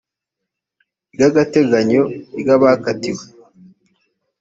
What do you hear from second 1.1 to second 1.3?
ry